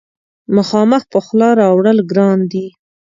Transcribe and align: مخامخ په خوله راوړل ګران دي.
مخامخ 0.55 1.03
په 1.11 1.19
خوله 1.25 1.49
راوړل 1.61 1.97
ګران 2.11 2.39
دي. 2.51 2.65